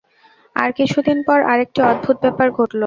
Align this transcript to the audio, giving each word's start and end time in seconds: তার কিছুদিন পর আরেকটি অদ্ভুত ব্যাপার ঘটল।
তার 0.55 0.69
কিছুদিন 0.79 1.17
পর 1.27 1.39
আরেকটি 1.51 1.79
অদ্ভুত 1.91 2.15
ব্যাপার 2.23 2.47
ঘটল। 2.57 2.79